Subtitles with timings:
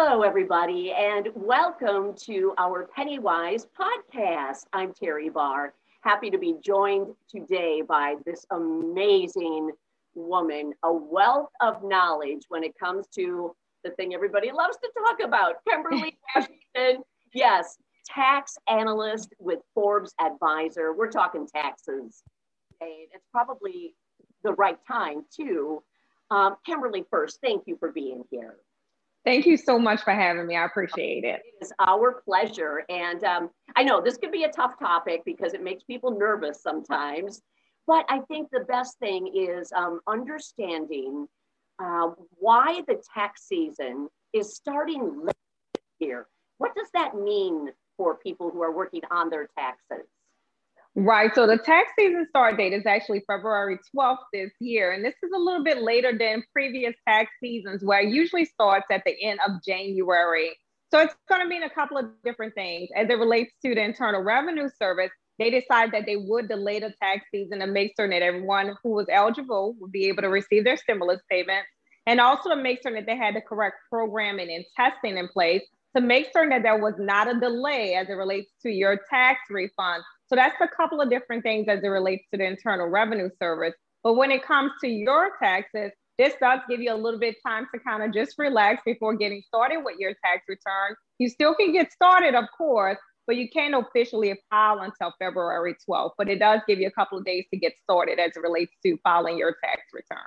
[0.00, 4.66] Hello, everybody, and welcome to our Pennywise podcast.
[4.72, 5.74] I'm Teri Barr.
[6.02, 9.72] Happy to be joined today by this amazing
[10.14, 15.18] woman, a wealth of knowledge when it comes to the thing everybody loves to talk
[15.20, 16.16] about, Kemberley.
[17.34, 17.76] Yes,
[18.06, 20.92] tax analyst with Forbes Advisor.
[20.92, 22.22] We're talking taxes.
[22.80, 23.96] It's probably
[24.44, 25.82] the right time, too.
[26.30, 28.58] Um, Kemberley, first, thank you for being here.
[29.24, 30.56] Thank you so much for having me.
[30.56, 31.42] I appreciate it.
[31.44, 32.84] It is our pleasure.
[32.88, 36.62] And um, I know this could be a tough topic because it makes people nervous
[36.62, 37.42] sometimes.
[37.86, 41.26] But I think the best thing is um, understanding
[41.82, 45.34] uh, why the tax season is starting late
[45.98, 46.26] here.
[46.58, 50.06] What does that mean for people who are working on their taxes?
[50.94, 51.32] Right.
[51.34, 54.92] So the tax season start date is actually February 12th this year.
[54.92, 58.86] And this is a little bit later than previous tax seasons where it usually starts
[58.90, 60.50] at the end of January.
[60.90, 63.82] So it's going to mean a couple of different things as it relates to the
[63.82, 65.10] Internal Revenue Service.
[65.38, 68.90] They decided that they would delay the tax season to make certain that everyone who
[68.90, 71.68] was eligible would be able to receive their stimulus payments
[72.06, 75.62] and also to make certain that they had the correct programming and testing in place
[75.96, 79.40] to make certain that there was not a delay as it relates to your tax
[79.50, 83.30] refund so that's a couple of different things as it relates to the Internal Revenue
[83.42, 83.72] Service.
[84.04, 87.50] But when it comes to your taxes, this does give you a little bit of
[87.50, 90.96] time to kind of just relax before getting started with your tax return.
[91.18, 96.12] You still can get started, of course, but you can't officially file until February 12th.
[96.18, 98.72] But it does give you a couple of days to get started as it relates
[98.84, 100.18] to filing your tax return.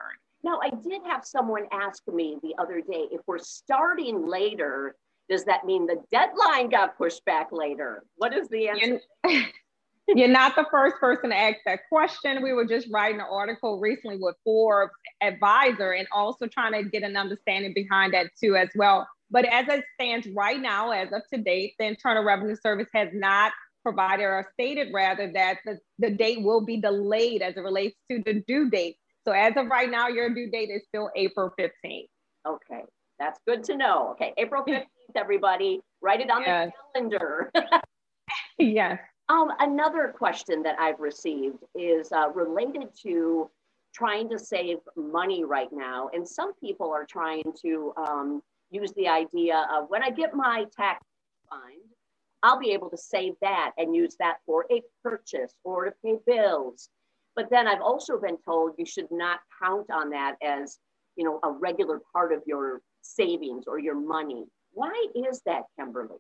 [0.44, 4.96] Now, I did have someone ask me the other day if we're starting later,
[5.32, 8.04] does that mean the deadline got pushed back later?
[8.18, 9.02] What is the answer?
[10.08, 12.44] You're not the first person to ask that question.
[12.44, 17.04] We were just writing an article recently with Forbes Advisor and also trying to get
[17.04, 19.08] an understanding behind that too as well.
[19.30, 23.08] But as it stands right now, as of to date, the Internal Revenue Service has
[23.14, 23.53] not
[23.84, 28.22] provided or stated rather that the, the date will be delayed as it relates to
[28.25, 28.97] the due date.
[29.25, 32.08] So as of right now, your due date is still April 15th.
[32.46, 32.81] Okay,
[33.20, 34.09] that's good to know.
[34.12, 36.72] Okay, April 15th, everybody, write it on yes.
[36.94, 37.51] the calendar.
[38.57, 38.99] yes.
[39.29, 43.49] Um, another question that I've received is uh, related to
[43.94, 46.09] trying to save money right now.
[46.13, 50.66] And some people are trying to um, use the idea of when I get my
[50.75, 51.05] tax
[51.49, 51.81] fund,
[52.43, 56.16] I'll be able to save that and use that for a purchase or to pay
[56.25, 56.89] bills.
[57.35, 60.79] But then I've also been told you should not count on that as,
[61.16, 64.45] you know, a regular part of your savings or your money.
[64.74, 66.18] Why is that, Kemberley?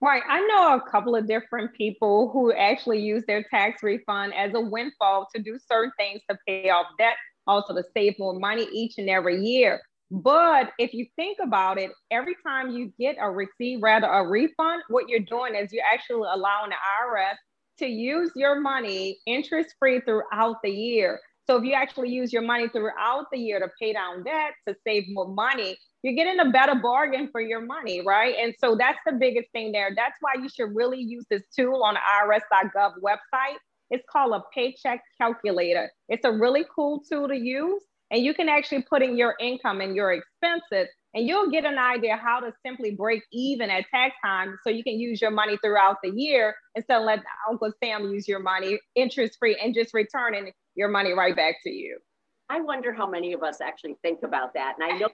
[0.00, 0.22] Right.
[0.28, 4.60] I know a couple of different people who actually use their tax refund as a
[4.60, 7.16] windfall to do certain things to pay off debt,
[7.48, 9.80] also to save more money each and every year.
[10.10, 14.82] But if you think about it, every time you get a receipt, rather a refund,
[14.88, 17.36] what you're doing is you're actually allowing the IRS
[17.78, 21.20] to use your money interest free throughout the year.
[21.48, 24.76] So if you actually use your money throughout the year to pay down debt, to
[24.86, 28.34] save more money, you're getting a better bargain for your money, right?
[28.38, 29.90] And so that's the biggest thing there.
[29.96, 33.56] That's why you should really use this tool on the IRS.gov website.
[33.90, 35.90] It's called a paycheck calculator.
[36.10, 37.82] It's a really cool tool to use.
[38.10, 41.78] And you can actually put in your income and your expenses, and you'll get an
[41.78, 45.58] idea how to simply break even at tax time so you can use your money
[45.62, 47.20] throughout the year instead of let
[47.50, 51.70] Uncle Sam use your money interest free and just returning your money right back to
[51.70, 51.98] you.
[52.48, 54.76] I wonder how many of us actually think about that.
[54.78, 55.08] And I know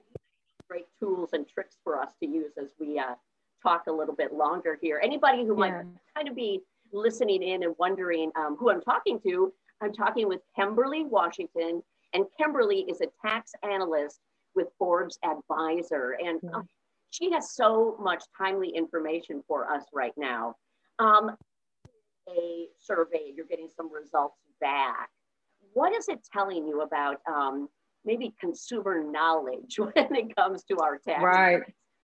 [0.69, 3.15] great tools and tricks for us to use as we uh,
[3.61, 5.01] talk a little bit longer here.
[5.03, 5.71] Anybody who yeah.
[5.71, 6.61] might kind of be
[6.93, 11.81] listening in and wondering um, who I'm talking to, I'm talking with Kemberley Washington,
[12.13, 14.19] and Kemberley is a tax analyst
[14.55, 16.51] with Forbes Advisor, and yeah.
[16.53, 16.69] um,
[17.09, 20.55] she has so much timely information for us right now.
[20.99, 21.35] Um,
[22.29, 25.09] a survey, you're getting some results back.
[25.75, 27.69] What is it telling you about um,
[28.05, 31.21] maybe consumer knowledge when it comes to our tax.
[31.21, 31.61] Right.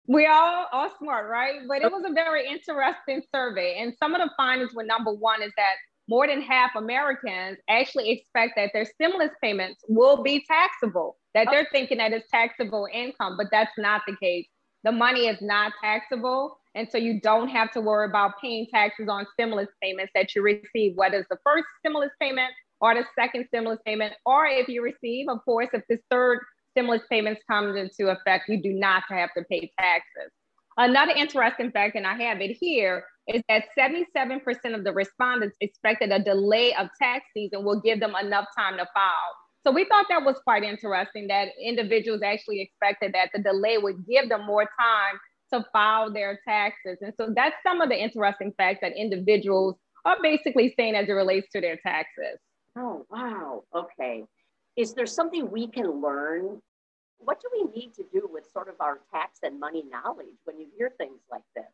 [0.06, 1.60] We all are smart, right?
[1.68, 3.78] But it was a very interesting survey.
[3.78, 5.74] And some of the findings were number one is that
[6.08, 11.68] more than half Americans actually expect that their stimulus payments will be taxable, that they're
[11.70, 14.46] thinking that it's taxable income, but that's not the case.
[14.84, 16.56] The money is not taxable.
[16.74, 20.40] And so you don't have to worry about paying taxes on stimulus payments that you
[20.40, 24.82] receive, whether it's the first stimulus payment or the second stimulus payment, or if you
[24.82, 26.40] receive, of course, if this third
[26.70, 30.32] stimulus payments comes into effect, you do not have to pay taxes.
[30.76, 34.40] Another interesting fact, and I have it here, is that 77%
[34.74, 38.86] of the respondents expected a delay of tax season will give them enough time to
[38.94, 39.34] file.
[39.66, 44.06] So we thought that was quite interesting that individuals actually expected that the delay would
[44.06, 45.18] give them more time
[45.52, 46.98] to file their taxes.
[47.00, 51.12] And so that's some of the interesting facts that individuals are basically saying as it
[51.12, 52.38] relates to their taxes.
[52.78, 53.64] Oh, wow.
[53.74, 54.24] Okay.
[54.76, 56.62] Is there something we can learn?
[57.18, 60.60] What do we need to do with sort of our tax and money knowledge when
[60.60, 61.64] you hear things like this?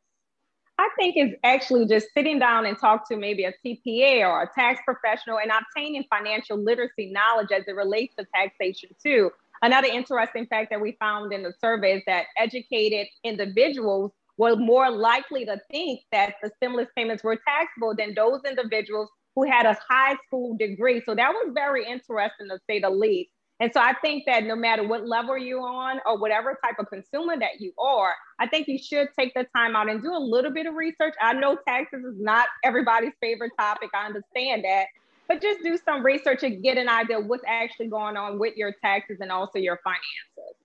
[0.79, 4.51] I think it's actually just sitting down and talk to maybe a CPA or a
[4.59, 9.31] tax professional and obtaining financial literacy knowledge as it relates to taxation too.
[9.62, 14.91] Another interesting fact that we found in the survey is that educated individuals were more
[14.91, 19.76] likely to think that the stimulus payments were taxable than those individuals who had a
[19.88, 21.02] high school degree.
[21.04, 23.31] So that was very interesting to say the least.
[23.60, 26.88] And so I think that no matter what level you're on or whatever type of
[26.90, 30.19] consumer that you are, I think you should take the time out and do a
[30.19, 31.14] little bit of research.
[31.20, 33.90] I know taxes is not everybody's favorite topic.
[33.94, 34.86] I understand that.
[35.28, 38.75] But just do some research and get an idea what's actually going on with your
[38.84, 40.56] taxes and also your finances.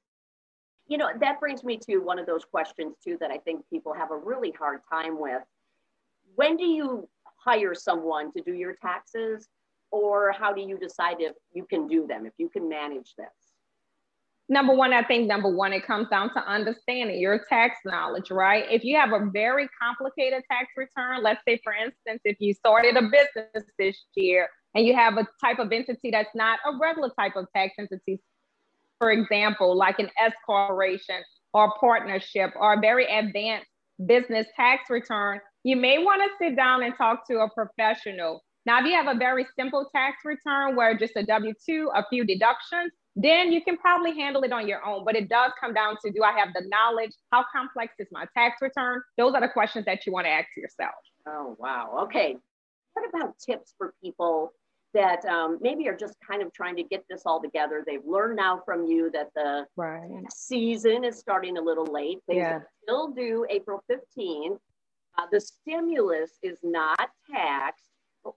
[0.87, 3.93] You know, that brings me to one of those questions too that I think people
[3.93, 5.41] have a really hard time with.
[6.35, 7.07] When do you
[7.43, 9.47] hire someone to do your taxes?
[9.91, 13.27] Or how do you decide if you can do them, if you can manage this?
[14.51, 18.65] Number one, I think number one, it comes down to understanding your tax knowledge, right?
[18.69, 22.97] If you have a very complicated tax return, let's say, for instance, if you started
[22.97, 27.11] a business this year and you have a type of entity that's not a regular
[27.19, 28.19] type of tax entity,
[28.97, 33.67] for example, like an S corporation or partnership or a very advanced
[34.03, 38.79] business tax return, you may want to sit down and talk to a professional now,
[38.79, 42.25] if you have a very simple tax return where just a W 2, a few
[42.25, 45.03] deductions, then you can probably handle it on your own.
[45.05, 47.11] But it does come down to do I have the knowledge?
[47.31, 49.01] How complex is my tax return?
[49.17, 50.93] Those are the questions that you want to ask yourself.
[51.27, 52.01] Oh, wow.
[52.03, 52.35] Okay.
[52.93, 54.51] What about tips for people
[54.93, 57.83] that um, maybe are just kind of trying to get this all together?
[57.85, 60.09] They've learned now from you that the right.
[60.31, 62.19] season is starting a little late.
[62.27, 62.59] They yeah.
[62.83, 64.59] still do April 15th.
[65.19, 67.89] Uh, the stimulus is not taxed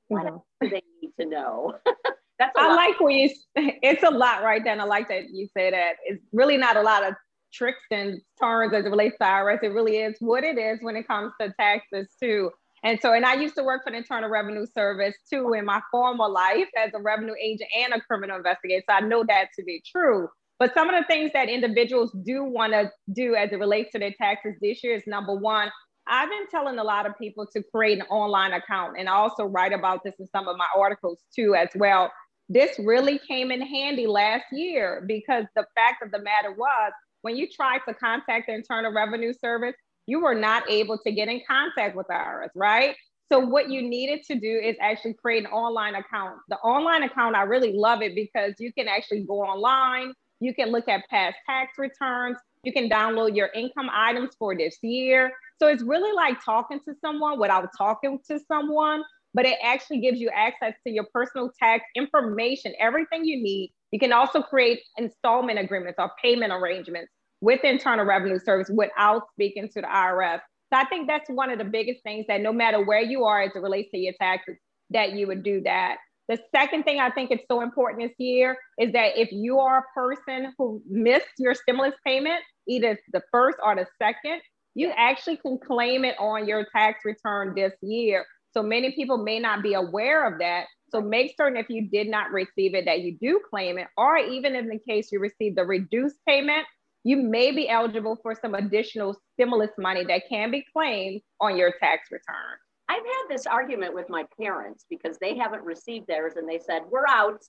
[0.08, 1.74] what else do they need to know?
[2.38, 2.76] That's I lot.
[2.76, 4.80] like when you, it's a lot right then.
[4.80, 5.94] I like that you say that.
[6.04, 7.14] It's really not a lot of
[7.52, 9.62] tricks and turns as it relates to IRS.
[9.62, 12.50] It really is what it is when it comes to taxes too.
[12.84, 15.80] And so, and I used to work for the Internal Revenue Service too in my
[15.92, 18.82] former life as a revenue agent and a criminal investigator.
[18.88, 20.28] So I know that to be true.
[20.58, 23.98] But some of the things that individuals do want to do as it relates to
[23.98, 25.70] their taxes this year is number one,
[26.06, 29.44] I've been telling a lot of people to create an online account and I also
[29.44, 32.10] write about this in some of my articles too as well.
[32.48, 37.36] This really came in handy last year because the fact of the matter was when
[37.36, 39.74] you tried to contact the Internal Revenue Service,
[40.06, 42.96] you were not able to get in contact with IRS, right?
[43.30, 46.36] So what you needed to do is actually create an online account.
[46.48, 50.70] The online account, I really love it because you can actually go online, you can
[50.70, 55.32] look at past tax returns, you can download your income items for this year.
[55.62, 60.18] So it's really like talking to someone without talking to someone, but it actually gives
[60.18, 63.72] you access to your personal tax information, everything you need.
[63.92, 67.12] You can also create installment agreements or payment arrangements
[67.42, 70.40] with Internal Revenue Service without speaking to the IRS.
[70.72, 73.42] So I think that's one of the biggest things that no matter where you are
[73.42, 74.56] as it relates to your taxes,
[74.90, 75.98] that you would do that.
[76.28, 79.78] The second thing I think is so important this year is that if you are
[79.78, 84.40] a person who missed your stimulus payment, either the first or the second,
[84.74, 88.26] you actually can claim it on your tax return this year.
[88.52, 90.66] So many people may not be aware of that.
[90.90, 94.18] So make certain if you did not receive it that you do claim it, or
[94.18, 96.66] even in the case you received the reduced payment,
[97.04, 101.72] you may be eligible for some additional stimulus money that can be claimed on your
[101.80, 102.58] tax return.
[102.88, 106.82] I've had this argument with my parents because they haven't received theirs and they said,
[106.90, 107.42] We're out,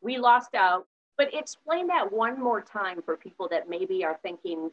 [0.00, 0.86] we lost out.
[1.18, 4.70] But explain that one more time for people that maybe are thinking,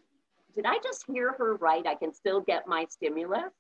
[0.55, 1.86] Did I just hear her right?
[1.86, 3.51] I can still get my stimulus.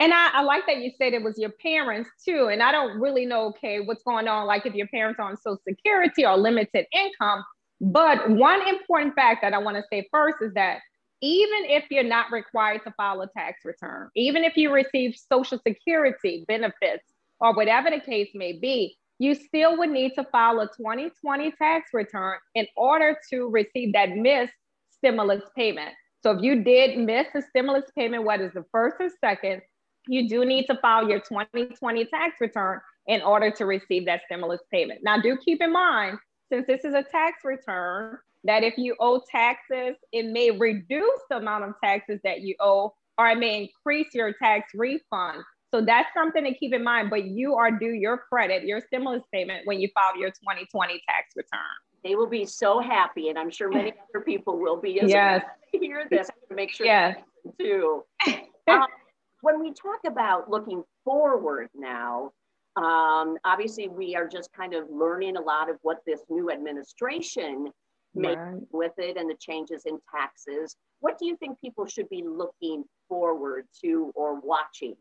[0.00, 2.48] And I, I, like that you said it was your parents too.
[2.50, 5.36] And I don't really know, okay, what's going on, like if your parents are on
[5.36, 7.44] Social Security or limited income.
[7.80, 10.80] But one important fact that I want to say first is that
[11.20, 15.60] even if you're not required to file a tax return, even if you receive Social
[15.64, 17.04] Security benefits
[17.38, 21.90] or whatever the case may be, you still would need to file a 2020 tax
[21.92, 24.52] return in order to receive that missed
[24.90, 25.92] stimulus payment.
[26.22, 29.62] So if you did miss a stimulus payment, whether it's the first or second,
[30.06, 34.60] you do need to file your 2020 tax return in order to receive that stimulus
[34.70, 35.00] payment.
[35.02, 36.18] Now, do keep in mind,
[36.52, 41.36] since this is a tax return, that if you owe taxes, it may reduce the
[41.36, 45.42] amount of taxes that you owe, or it may increase your tax refund.
[45.74, 47.10] So that's something to keep in mind.
[47.10, 51.28] But you are due your credit, your stimulus payment when you file your 2020 tax
[51.36, 51.60] return.
[52.04, 55.42] They will be so happy, and I'm sure many other people will be as yes.
[55.42, 56.28] well to hear this.
[56.48, 57.16] To make sure yes.
[57.60, 58.04] too.
[58.26, 58.86] uh,
[59.42, 62.32] when we talk about looking forward now,
[62.76, 67.68] um, obviously we are just kind of learning a lot of what this new administration
[68.14, 68.60] makes right.
[68.72, 70.76] with it and the changes in taxes.
[71.00, 74.94] What do you think people should be looking forward to or watching?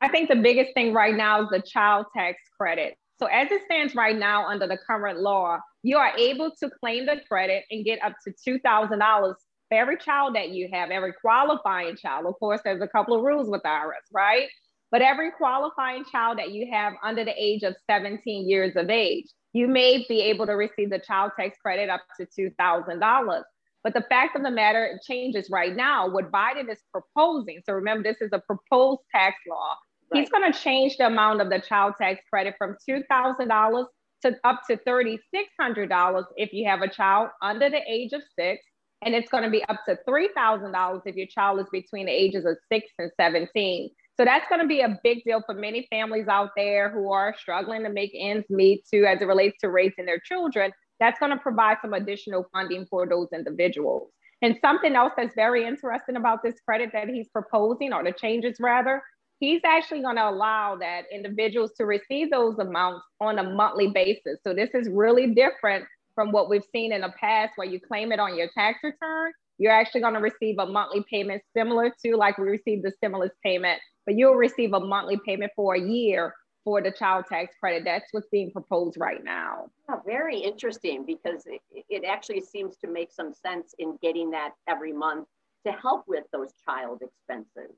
[0.00, 2.96] I think the biggest thing right now is the child tax credit.
[3.18, 7.06] So as it stands right now under the current law, you are able to claim
[7.06, 9.34] the credit and get up to $2,000
[9.68, 12.26] for every child that you have, every qualifying child.
[12.26, 14.48] Of course, there's a couple of rules with IRS, right?
[14.90, 19.26] But every qualifying child that you have under the age of 17 years of age,
[19.52, 23.42] you may be able to receive the child tax credit up to $2,000.
[23.84, 26.08] But the fact of the matter, changes right now.
[26.08, 29.76] What Biden is proposing, so remember, this is a proposed tax law.
[30.12, 30.20] Right.
[30.20, 33.84] He's going to change the amount of the child tax credit from $2,000
[34.22, 38.64] to up to $3,600 if you have a child under the age of six.
[39.04, 42.44] And it's going to be up to $3,000 if your child is between the ages
[42.44, 43.90] of six and 17.
[44.16, 47.32] So that's going to be a big deal for many families out there who are
[47.38, 50.72] struggling to make ends meet too, as it relates to raising their children.
[50.98, 54.10] That's going to provide some additional funding for those individuals.
[54.42, 58.56] And something else that's very interesting about this credit that he's proposing, or the changes
[58.58, 59.02] rather,
[59.40, 64.38] he's actually going to allow that individuals to receive those amounts on a monthly basis.
[64.44, 68.12] So this is really different from what we've seen in the past where you claim
[68.12, 69.32] it on your tax return.
[69.58, 73.32] You're actually going to receive a monthly payment similar to like we received the stimulus
[73.44, 77.82] payment, but you'll receive a monthly payment for a year for the child tax credit.
[77.84, 79.66] That's what's being proposed right now.
[79.88, 84.50] Yeah, very interesting because it, it actually seems to make some sense in getting that
[84.68, 85.26] every month
[85.66, 87.74] to help with those child expenses.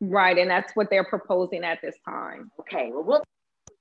[0.00, 2.50] Right, and that's what they're proposing at this time.
[2.60, 3.22] Okay, well, we'll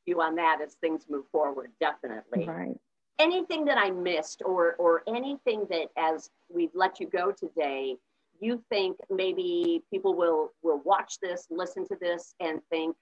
[0.05, 2.45] you on that as things move forward, definitely.
[2.45, 2.79] Right.
[3.19, 7.97] Anything that I missed, or or anything that, as we've let you go today,
[8.39, 12.95] you think maybe people will will watch this, listen to this, and think,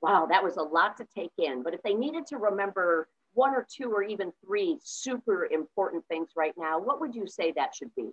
[0.00, 3.54] "Wow, that was a lot to take in." But if they needed to remember one
[3.54, 7.74] or two or even three super important things right now, what would you say that
[7.74, 8.12] should be?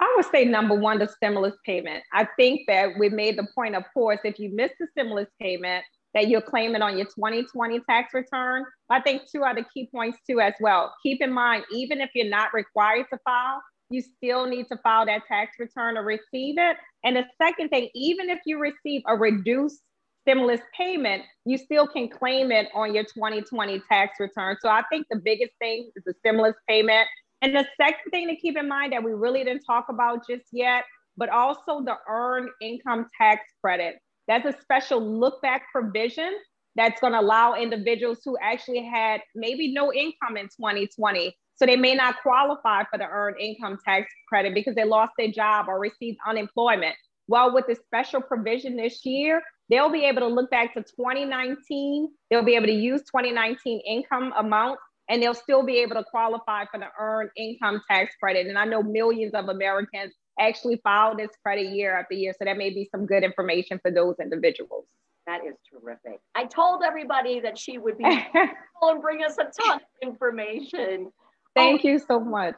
[0.00, 2.04] I would say number one, the stimulus payment.
[2.12, 5.84] I think that we made the point, of course, if you miss the stimulus payment,
[6.14, 8.64] that you're claiming on your 2020 tax return.
[8.90, 10.94] I think two other key points too as well.
[11.02, 15.06] Keep in mind, even if you're not required to file, you still need to file
[15.06, 16.76] that tax return or receive it.
[17.04, 19.80] And the second thing, even if you receive a reduced
[20.22, 24.56] stimulus payment, you still can claim it on your 2020 tax return.
[24.60, 27.08] So I think the biggest thing is the stimulus payment
[27.42, 30.46] and the second thing to keep in mind that we really didn't talk about just
[30.52, 30.84] yet,
[31.16, 33.96] but also the earned income tax credit.
[34.26, 36.32] That's a special look back provision
[36.76, 41.36] that's going to allow individuals who actually had maybe no income in 2020.
[41.56, 45.30] So they may not qualify for the earned income tax credit because they lost their
[45.30, 46.94] job or received unemployment.
[47.26, 52.08] Well, with the special provision this year, they'll be able to look back to 2019.
[52.30, 56.64] They'll be able to use 2019 income amounts and they'll still be able to qualify
[56.70, 58.46] for the earned income tax credit.
[58.46, 62.32] And I know millions of Americans actually file this credit year after year.
[62.38, 64.84] So that may be some good information for those individuals.
[65.26, 66.20] That is terrific.
[66.34, 68.04] I told everybody that she would be
[68.84, 71.10] and bring us a ton of information.
[71.54, 72.56] Thank oh, you so much.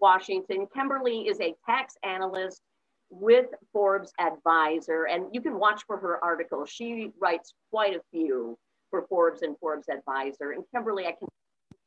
[0.00, 0.66] Washington.
[0.74, 2.62] Kemberley is a tax analyst
[3.10, 6.70] with Forbes Advisor, and you can watch for her articles.
[6.70, 8.58] She writes quite a few
[8.90, 10.52] for Forbes and Forbes Advisor.
[10.52, 11.28] And Kemberley, I can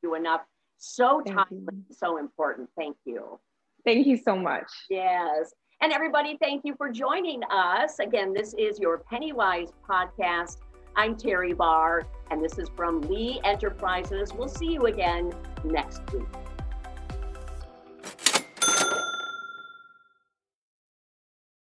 [0.02, 0.42] do enough.
[0.78, 2.70] So timely, so important.
[2.78, 3.40] Thank you.
[3.86, 4.70] Thank you so much.
[4.90, 5.54] Yes.
[5.82, 8.00] And everybody, thank you for joining us.
[8.00, 10.58] Again, this is your Pennywise podcast.
[10.96, 14.32] I'm Teri Barr, and this is from Lee Enterprises.
[14.34, 15.34] We'll see you again
[15.64, 16.24] next week.